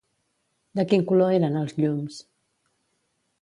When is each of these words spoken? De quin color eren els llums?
De 0.79 0.85
quin 0.93 1.03
color 1.11 1.33
eren 1.41 1.59
els 1.61 1.77
llums? 1.83 2.19